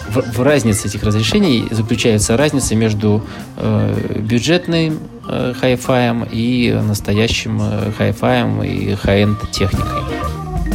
в, 0.10 0.38
в 0.38 0.42
разнице 0.42 0.88
этих 0.88 1.04
разрешений 1.04 1.68
заключается 1.72 2.38
разница 2.38 2.76
между 2.76 3.24
э, 3.58 4.20
бюджетным 4.20 5.00
э, 5.28 5.54
хай-фаем 5.60 6.28
и 6.30 6.72
настоящим 6.72 7.62
э, 7.62 7.92
хай-фаем 7.98 8.64
и 8.64 8.96
хай-энд 8.96 9.52
техникой. 9.52 10.04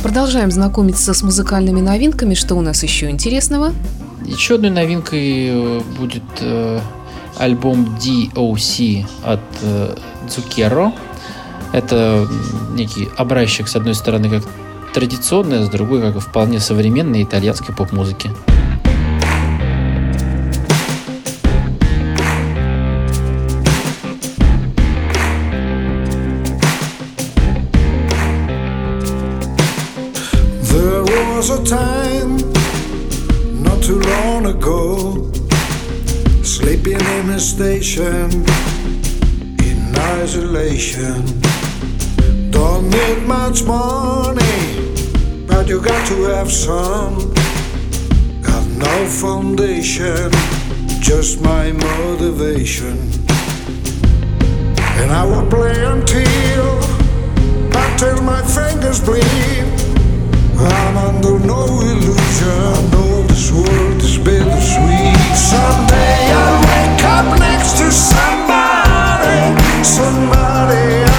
Продолжаем 0.02 0.50
знакомиться 0.50 1.14
с 1.14 1.22
музыкальными 1.22 1.80
новинками. 1.80 2.34
Что 2.34 2.54
у 2.56 2.60
нас 2.60 2.82
еще 2.82 3.08
интересного? 3.08 3.72
Еще 4.24 4.56
одной 4.56 4.70
новинкой 4.70 5.48
э, 5.48 5.80
будет 5.98 6.22
э, 6.40 6.80
альбом 7.38 7.96
DOC 8.00 9.06
от 9.24 9.40
э, 9.62 9.96
Zucchero. 10.28 10.92
Это 11.72 12.26
некий 12.72 13.08
образчик, 13.16 13.66
с 13.66 13.76
одной 13.76 13.94
стороны, 13.94 14.30
как 14.30 14.44
традиционная, 14.92 15.64
с 15.64 15.68
другой, 15.68 16.00
как 16.00 16.20
вполне 16.20 16.60
современной 16.60 17.24
итальянской 17.24 17.74
поп-музыки. 17.74 18.30
In 37.24 37.30
a 37.30 37.40
station 37.40 38.30
in 39.64 39.96
isolation. 39.96 41.24
Don't 42.50 42.90
need 42.90 43.22
much 43.26 43.64
money, 43.64 44.92
but 45.46 45.66
you 45.66 45.80
got 45.80 46.06
to 46.08 46.24
have 46.24 46.50
some. 46.52 47.32
Got 48.42 48.66
no 48.68 49.06
foundation, 49.06 50.30
just 51.00 51.40
my 51.40 51.72
motivation. 51.72 52.98
And 55.00 55.10
I 55.10 55.24
will 55.24 55.48
play 55.48 55.82
until, 55.82 56.66
until 57.84 58.22
my 58.22 58.42
fingers 58.42 59.00
bleed. 59.00 59.64
I'm 60.58 60.96
under 60.96 61.38
no 61.38 61.64
illusion, 61.90 63.03
this 63.34 63.50
world 63.50 64.00
is. 64.00 65.12
Someday 65.34 66.30
I'll 66.30 66.60
wake 66.70 67.04
up 67.04 67.38
next 67.40 67.78
to 67.78 67.90
somebody, 67.90 69.42
somebody 69.82 71.13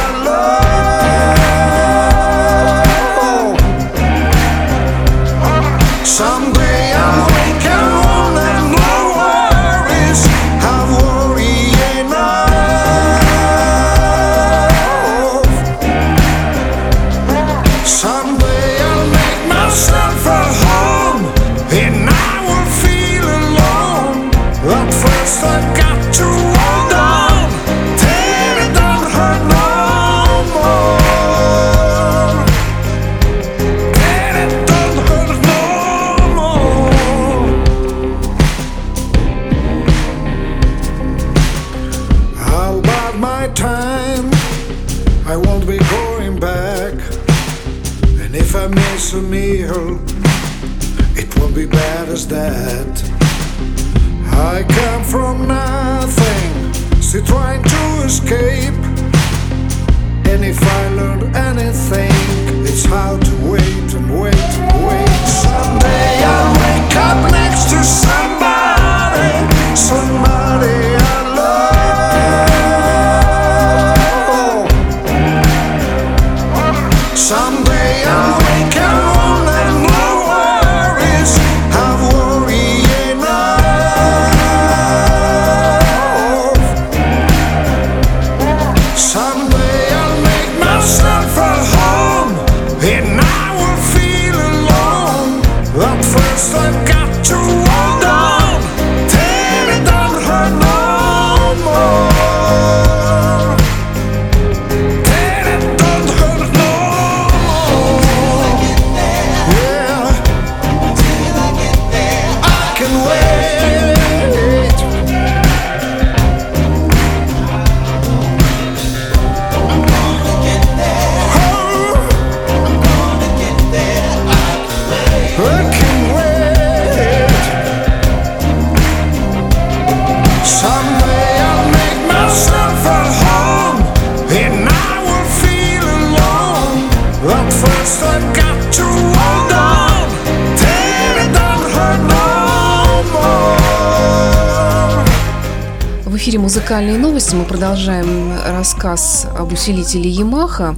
эфире 146.35 146.39
«Музыкальные 146.43 146.97
новости». 146.97 147.33
Мы 147.33 147.45
продолжаем 147.45 148.33
рассказ 148.45 149.25
об 149.37 149.53
усилителе 149.53 150.11
Yamaha. 150.11 150.75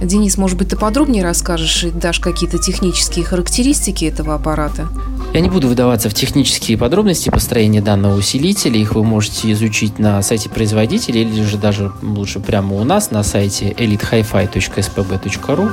Денис, 0.00 0.38
может 0.38 0.56
быть, 0.56 0.68
ты 0.68 0.76
подробнее 0.76 1.24
расскажешь 1.24 1.82
и 1.84 1.90
дашь 1.90 2.20
какие-то 2.20 2.58
технические 2.58 3.24
характеристики 3.24 4.04
этого 4.04 4.34
аппарата? 4.34 4.86
Я 5.34 5.40
не 5.40 5.48
буду 5.50 5.66
выдаваться 5.66 6.08
в 6.08 6.14
технические 6.14 6.78
подробности 6.78 7.30
построения 7.30 7.80
данного 7.80 8.16
усилителя. 8.16 8.78
Их 8.78 8.94
вы 8.94 9.02
можете 9.02 9.50
изучить 9.52 9.98
на 9.98 10.22
сайте 10.22 10.48
производителя 10.48 11.22
или 11.22 11.42
же 11.42 11.56
даже 11.56 11.90
лучше 12.02 12.38
прямо 12.38 12.76
у 12.76 12.84
нас 12.84 13.10
на 13.10 13.24
сайте 13.24 13.70
elitehifi.spb.ru. 13.72 15.70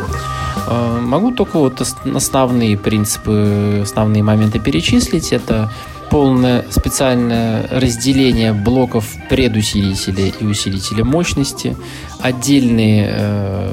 Э, 0.68 1.00
Могу 1.02 1.32
только 1.32 1.60
вот 1.60 1.82
ос- 1.82 1.96
основные 2.15 2.78
принципы, 2.78 3.82
основные 3.84 4.24
моменты 4.24 4.58
перечислить. 4.60 5.32
Это 5.34 5.72
полное 6.10 6.65
специальное 6.69 7.67
разделение 7.69 8.54
блоков 8.54 9.15
предусилителя 9.30 10.32
и 10.39 10.45
усилителя 10.45 11.04
мощности, 11.04 11.76
отдельные 12.19 13.10
э, 13.12 13.72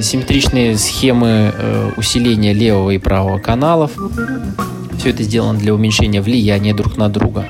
симметричные 0.00 0.76
схемы 0.78 1.52
э, 1.56 1.90
усиления 1.96 2.52
левого 2.52 2.90
и 2.90 2.98
правого 2.98 3.38
каналов. 3.38 3.92
Все 4.98 5.10
это 5.10 5.22
сделано 5.22 5.58
для 5.58 5.74
уменьшения 5.74 6.20
влияния 6.20 6.74
друг 6.74 6.96
на 6.96 7.08
друга. 7.08 7.46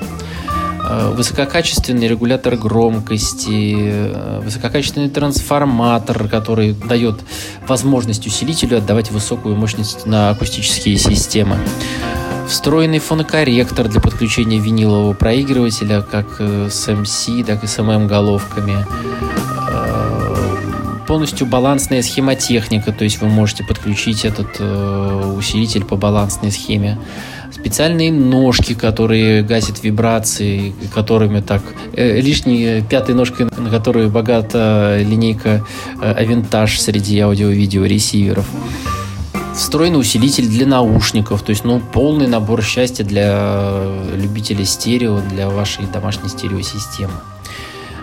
Э, 0.87 1.13
Высококачественный 1.15 2.07
регулятор 2.07 2.55
громкости, 2.55 3.75
э, 3.77 4.41
высококачественный 4.43 5.09
трансформатор, 5.09 6.27
который 6.27 6.73
дает 6.73 7.21
возможность 7.67 8.27
усилителю 8.27 8.77
отдавать 8.77 9.11
высокую 9.11 9.55
мощность 9.55 10.05
на 10.05 10.29
акустические 10.29 10.97
системы. 10.97 11.57
Встроенный 12.47 12.99
фонокорректор 12.99 13.87
для 13.87 13.99
подключения 13.99 14.59
винилового 14.59 15.13
проигрывателя 15.13 16.01
как 16.01 16.35
э, 16.39 16.69
с 16.69 16.87
MC, 16.87 17.43
так 17.43 17.63
и 17.63 17.67
с 17.67 17.79
MM 17.79 18.07
головками. 18.07 18.85
Э, 19.69 20.35
Полностью 21.07 21.47
балансная 21.47 22.01
схемотехника, 22.01 22.91
то 22.91 23.03
есть 23.03 23.21
вы 23.21 23.27
можете 23.29 23.63
подключить 23.63 24.25
этот 24.25 24.57
э, 24.59 25.33
усилитель 25.37 25.85
по 25.85 25.95
балансной 25.95 26.51
схеме. 26.51 26.99
Специальные 27.51 28.11
ножки, 28.11 28.73
которые 28.73 29.41
гасят 29.41 29.83
вибрации, 29.83 30.73
которыми 30.93 31.41
так 31.41 31.61
лишней 31.93 32.81
пятой 32.81 33.15
ножкой, 33.15 33.47
на 33.57 33.69
которую 33.69 34.09
богата 34.09 34.97
линейка 34.99 35.63
Авентаж 36.01 36.79
среди 36.79 37.19
аудио-видео 37.19 37.85
ресиверов 37.85 38.45
встроенный 39.55 39.99
усилитель 39.99 40.47
для 40.47 40.65
наушников, 40.65 41.41
то 41.41 41.51
есть 41.51 41.63
ну, 41.63 41.79
полный 41.79 42.27
набор 42.27 42.61
счастья 42.61 43.03
для 43.03 43.81
любителей 44.13 44.65
стерео, 44.65 45.21
для 45.29 45.49
вашей 45.49 45.85
домашней 45.85 46.29
стереосистемы. 46.29 47.13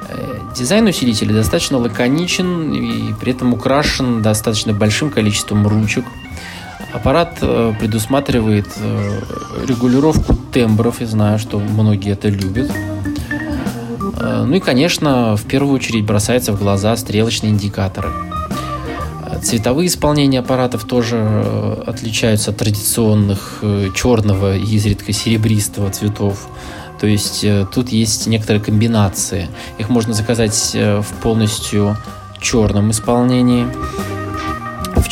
Э, 0.09 0.39
Дизайн 0.57 0.87
усилителя 0.87 1.35
достаточно 1.35 1.79
лаконичен 1.79 2.73
и 2.73 3.13
при 3.15 3.33
этом 3.33 3.55
украшен 3.55 4.23
достаточно 4.23 4.73
большим 4.73 5.11
количеством 5.11 5.67
ручек. 5.67 6.05
Аппарат 6.93 7.39
э, 7.41 7.75
предусматривает 7.79 8.67
э, 8.77 9.21
регулировку 9.67 10.35
тембров, 10.53 11.01
я 11.01 11.07
знаю, 11.07 11.39
что 11.39 11.59
многие 11.59 12.13
это 12.13 12.29
любят. 12.29 12.71
Ну 14.25 14.55
и, 14.55 14.61
конечно, 14.61 15.37
в 15.37 15.45
первую 15.45 15.75
очередь 15.75 16.05
бросается 16.05 16.53
в 16.53 16.59
глаза 16.59 16.97
стрелочные 16.97 17.51
индикаторы. 17.51 18.32
Цветовые 19.43 19.89
исполнения 19.89 20.39
аппаратов 20.39 20.85
тоже 20.85 21.17
э, 21.19 21.83
отличаются 21.87 22.53
от 22.53 22.59
традиционных 22.59 23.59
э, 23.63 23.89
черного 23.95 24.57
и 24.57 24.65
изредка 24.77 25.13
серебристого 25.13 25.91
цветов. 25.91 26.47
То 27.01 27.09
есть 27.09 27.43
э, 27.43 27.67
тут 27.75 27.89
есть 27.89 28.29
некоторые 28.29 28.63
комбинации. 28.63 29.49
Их 29.79 29.89
можно 29.89 30.15
заказать 30.15 30.75
в 30.75 31.07
полностью 31.23 31.97
черном 32.41 32.93
исполнении 32.93 33.67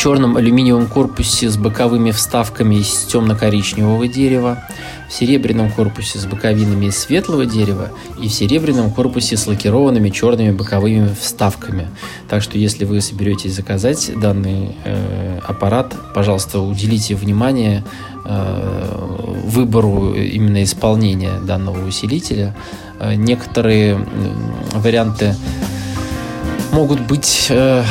черном 0.01 0.39
алюминиевом 0.39 0.87
корпусе 0.87 1.51
с 1.51 1.59
боковыми 1.59 2.11
вставками 2.11 2.77
из 2.77 3.05
темно-коричневого 3.05 4.09
дерева, 4.09 4.65
в 5.11 5.13
серебряном 5.13 5.71
корпусе 5.71 6.19
с 6.19 6.25
боковинами 6.25 6.87
из 6.87 6.97
светлого 6.97 7.45
дерева 7.45 7.91
и 8.19 8.29
в 8.29 8.33
серебряном 8.33 8.93
корпусе 8.93 9.37
с 9.37 9.47
лакированными 9.47 10.09
черными 10.09 10.53
боковыми 10.53 11.15
вставками. 11.21 11.91
Так 12.31 12.43
что, 12.43 12.57
если 12.57 12.87
вы 12.87 13.03
соберетесь 13.03 13.53
заказать 13.53 14.11
данный 14.19 14.75
э, 14.85 15.39
аппарат, 15.47 15.95
пожалуйста, 16.15 16.61
уделите 16.61 17.15
внимание 17.15 17.85
э, 18.25 19.43
выбору 19.45 20.15
именно 20.15 20.63
исполнения 20.63 21.39
данного 21.41 21.87
усилителя. 21.87 22.57
Э, 23.01 23.17
некоторые 23.17 24.03
варианты 24.73 25.37
могут 26.73 27.01
быть 27.01 27.47
э, 27.51 27.85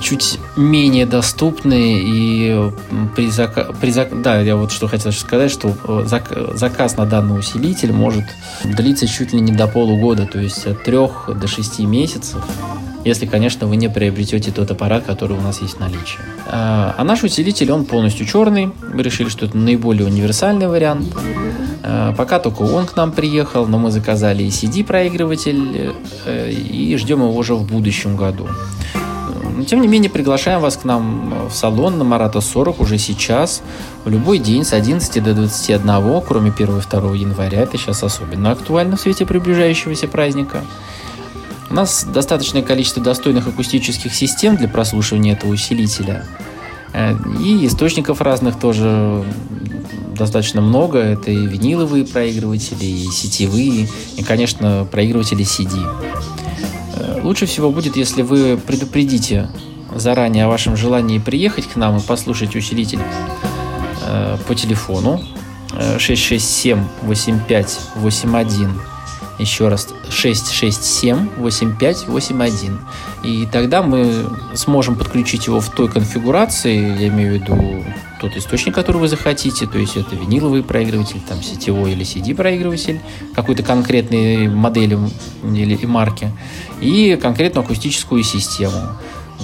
чуть 0.00 0.38
менее 0.56 1.06
доступны 1.06 2.00
и 2.00 2.70
при, 3.14 3.30
зака... 3.30 3.72
при 3.80 3.90
зак... 3.90 4.22
да, 4.22 4.40
я 4.40 4.56
вот 4.56 4.72
что 4.72 4.88
хотел 4.88 5.12
сказать, 5.12 5.50
что 5.50 5.74
э, 5.84 6.02
зак... 6.06 6.32
заказ 6.54 6.96
на 6.96 7.06
данный 7.06 7.38
усилитель 7.38 7.92
может 7.92 8.24
длиться 8.64 9.06
чуть 9.06 9.32
ли 9.32 9.40
не 9.40 9.52
до 9.52 9.66
полугода, 9.66 10.26
то 10.26 10.38
есть 10.38 10.66
от 10.66 10.84
трех 10.84 11.30
до 11.38 11.46
шести 11.46 11.86
месяцев, 11.86 12.42
если, 13.04 13.26
конечно, 13.26 13.66
вы 13.66 13.76
не 13.76 13.88
приобретете 13.88 14.50
тот 14.50 14.70
аппарат, 14.70 15.04
который 15.04 15.36
у 15.36 15.40
нас 15.40 15.62
есть 15.62 15.76
в 15.76 15.80
наличии. 15.80 16.18
А, 16.46 16.94
а 16.96 17.04
наш 17.04 17.22
усилитель, 17.22 17.70
он 17.72 17.84
полностью 17.84 18.26
черный, 18.26 18.72
мы 18.92 19.02
решили, 19.02 19.28
что 19.28 19.46
это 19.46 19.56
наиболее 19.56 20.06
универсальный 20.06 20.68
вариант. 20.68 21.06
А, 21.82 22.12
пока 22.12 22.38
только 22.38 22.62
он 22.62 22.86
к 22.86 22.96
нам 22.96 23.12
приехал, 23.12 23.66
но 23.66 23.78
мы 23.78 23.90
заказали 23.90 24.42
и 24.42 24.48
CD-проигрыватель 24.48 25.94
э, 26.24 26.50
и 26.50 26.96
ждем 26.96 27.20
его 27.20 27.34
уже 27.34 27.54
в 27.54 27.64
будущем 27.64 28.16
году. 28.16 28.48
Но, 29.56 29.64
тем 29.64 29.80
не 29.80 29.88
менее, 29.88 30.10
приглашаем 30.10 30.60
вас 30.60 30.76
к 30.76 30.84
нам 30.84 31.48
в 31.48 31.52
салон 31.52 31.98
на 31.98 32.04
Марата 32.04 32.40
40 32.40 32.80
уже 32.80 32.98
сейчас, 32.98 33.62
в 34.04 34.08
любой 34.08 34.38
день 34.38 34.64
с 34.64 34.72
11 34.72 35.22
до 35.22 35.34
21, 35.34 36.20
кроме 36.26 36.52
1 36.52 36.78
и 36.78 36.80
2 36.80 37.14
января. 37.16 37.62
Это 37.62 37.76
сейчас 37.76 38.02
особенно 38.02 38.52
актуально 38.52 38.96
в 38.96 39.00
свете 39.00 39.26
приближающегося 39.26 40.06
праздника. 40.08 40.62
У 41.70 41.74
нас 41.74 42.04
достаточное 42.04 42.62
количество 42.62 43.02
достойных 43.02 43.46
акустических 43.46 44.14
систем 44.14 44.56
для 44.56 44.68
прослушивания 44.68 45.34
этого 45.34 45.52
усилителя. 45.52 46.24
Э, 46.92 47.14
и 47.40 47.66
источников 47.66 48.20
разных 48.20 48.58
тоже 48.58 49.24
достаточно 50.18 50.60
много. 50.60 50.98
Это 50.98 51.30
и 51.30 51.46
виниловые 51.46 52.04
проигрыватели, 52.04 52.84
и 52.84 53.06
сетевые, 53.10 53.88
и, 54.16 54.22
конечно, 54.22 54.86
проигрыватели 54.90 55.44
CD. 55.44 55.78
Лучше 57.22 57.46
всего 57.46 57.70
будет, 57.70 57.96
если 57.96 58.22
вы 58.22 58.58
предупредите 58.58 59.48
заранее 59.94 60.44
о 60.44 60.48
вашем 60.48 60.76
желании 60.76 61.18
приехать 61.18 61.66
к 61.66 61.76
нам 61.76 61.98
и 61.98 62.00
послушать 62.00 62.54
усилитель 62.56 63.00
э, 64.06 64.36
по 64.46 64.54
телефону 64.54 65.22
667 65.98 66.84
8581 67.02 68.80
еще 69.38 69.68
раз 69.68 69.88
667 70.10 71.28
8581 71.36 72.80
и 73.22 73.46
тогда 73.50 73.82
мы 73.82 74.26
сможем 74.54 74.96
подключить 74.96 75.46
его 75.46 75.60
в 75.60 75.70
той 75.70 75.88
конфигурации 75.88 76.76
я 77.00 77.08
имею 77.08 77.32
в 77.32 77.42
виду 77.42 77.84
тот 78.20 78.36
источник, 78.36 78.74
который 78.74 78.98
вы 78.98 79.08
захотите, 79.08 79.66
то 79.66 79.78
есть 79.78 79.96
это 79.96 80.16
виниловый 80.16 80.62
проигрыватель, 80.62 81.20
там 81.26 81.42
сетевой 81.42 81.92
или 81.92 82.04
CD 82.04 82.34
проигрыватель 82.34 83.00
какой-то 83.34 83.62
конкретной 83.62 84.48
модели 84.48 84.98
или 85.42 85.86
марки, 85.86 86.30
и 86.80 87.18
конкретную 87.20 87.64
акустическую 87.64 88.22
систему, 88.22 88.96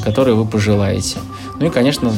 которую 0.03 0.37
вы 0.37 0.47
пожелаете. 0.47 1.19
Ну 1.59 1.67
и, 1.67 1.71
конечно, 1.71 2.13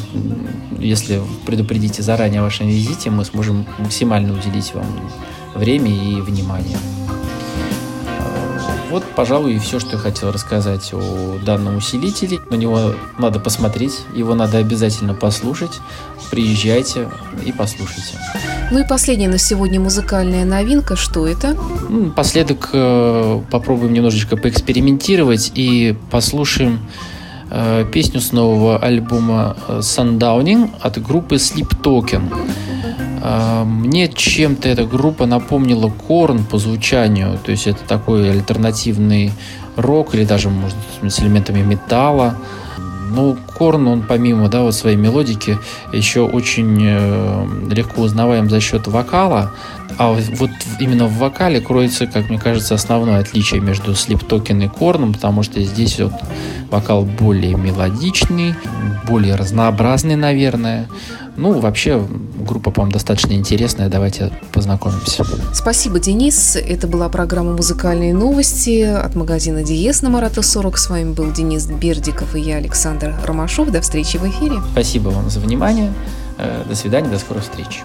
если 0.78 1.20
предупредите 1.44 2.02
заранее 2.02 2.40
о 2.40 2.44
вашем 2.44 2.68
визите, 2.68 3.10
мы 3.10 3.24
сможем 3.24 3.66
максимально 3.78 4.32
уделить 4.32 4.72
вам 4.74 4.86
время 5.54 5.90
и 5.90 6.20
внимание. 6.20 6.78
Вот, 8.90 9.04
пожалуй, 9.16 9.54
и 9.54 9.58
все, 9.58 9.80
что 9.80 9.92
я 9.92 9.98
хотел 9.98 10.30
рассказать 10.30 10.92
о 10.92 11.38
данном 11.44 11.76
усилителе. 11.76 12.38
На 12.50 12.54
него 12.54 12.94
надо 13.18 13.40
посмотреть, 13.40 14.00
его 14.14 14.34
надо 14.34 14.58
обязательно 14.58 15.14
послушать. 15.14 15.80
Приезжайте 16.30 17.08
и 17.44 17.52
послушайте. 17.52 18.18
Ну 18.70 18.80
и 18.80 18.86
последняя 18.86 19.28
на 19.28 19.38
сегодня 19.38 19.80
музыкальная 19.80 20.44
новинка. 20.44 20.96
Что 20.96 21.26
это? 21.26 21.56
Ну, 21.88 22.10
последок 22.10 22.70
э, 22.72 23.40
попробуем 23.50 23.92
немножечко 23.92 24.36
поэкспериментировать 24.36 25.52
и 25.54 25.96
послушаем 26.10 26.80
э, 27.50 27.84
песню 27.92 28.20
с 28.20 28.32
нового 28.32 28.78
альбома 28.78 29.56
э, 29.68 29.78
Sundowning 29.80 30.70
от 30.80 31.02
группы 31.02 31.36
Sleep 31.36 31.80
Token. 31.82 32.22
А, 33.28 33.64
мне 33.64 34.06
чем-то 34.06 34.68
эта 34.68 34.84
группа 34.84 35.26
напомнила 35.26 35.90
Корн 35.90 36.44
по 36.44 36.58
звучанию, 36.58 37.36
то 37.44 37.50
есть 37.50 37.66
это 37.66 37.80
такой 37.82 38.30
альтернативный 38.30 39.32
рок 39.74 40.14
или 40.14 40.24
даже, 40.24 40.48
может, 40.48 40.76
с 41.02 41.18
элементами 41.18 41.60
металла. 41.62 42.36
Ну, 43.10 43.36
Корн, 43.58 43.88
он 43.88 44.02
помимо 44.02 44.48
да, 44.48 44.62
вот 44.62 44.76
своей 44.76 44.96
мелодики 44.96 45.58
еще 45.92 46.20
очень 46.20 46.78
э, 46.80 47.46
легко 47.68 48.02
узнаваем 48.02 48.48
за 48.48 48.60
счет 48.60 48.86
вокала. 48.86 49.50
А 49.98 50.12
вот 50.12 50.50
именно 50.78 51.06
в 51.06 51.18
вокале 51.18 51.60
кроется, 51.60 52.06
как 52.06 52.28
мне 52.28 52.38
кажется, 52.38 52.74
основное 52.76 53.18
отличие 53.18 53.60
между 53.60 53.92
Sleep 53.92 54.24
Token 54.24 54.64
и 54.64 54.68
Корном, 54.68 55.14
потому 55.14 55.42
что 55.42 55.60
здесь 55.62 55.98
вот 55.98 56.12
вокал 56.70 57.04
более 57.04 57.54
мелодичный, 57.54 58.54
более 59.06 59.34
разнообразный, 59.34 60.16
наверное. 60.16 60.88
Ну, 61.36 61.60
вообще, 61.60 62.02
группа, 62.38 62.70
по-моему, 62.70 62.92
достаточно 62.92 63.34
интересная. 63.34 63.88
Давайте 63.88 64.32
познакомимся. 64.52 65.24
Спасибо, 65.52 65.98
Денис. 65.98 66.56
Это 66.56 66.86
была 66.86 67.08
программа 67.08 67.52
«Музыкальные 67.52 68.14
новости» 68.14 68.82
от 68.82 69.14
магазина 69.14 69.62
«Диез» 69.62 70.00
на 70.02 70.08
Марата 70.08 70.42
40. 70.42 70.78
С 70.78 70.88
вами 70.88 71.12
был 71.12 71.30
Денис 71.32 71.66
Бердиков 71.66 72.34
и 72.34 72.40
я, 72.40 72.56
Александр 72.56 73.14
Ромашов. 73.24 73.70
До 73.70 73.82
встречи 73.82 74.16
в 74.16 74.26
эфире. 74.26 74.56
Спасибо 74.72 75.10
вам 75.10 75.28
за 75.28 75.40
внимание. 75.40 75.92
Э, 76.38 76.64
до 76.66 76.74
свидания, 76.74 77.08
до 77.08 77.18
скорой 77.18 77.42
встречи. 77.42 77.80